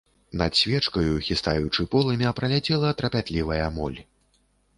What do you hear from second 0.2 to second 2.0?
Над свечкаю, хістаючы